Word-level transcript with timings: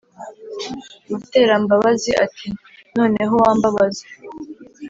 Muterambabazi 1.07 2.11
ati"noneho 2.25 3.33
wambabaza" 3.43 4.03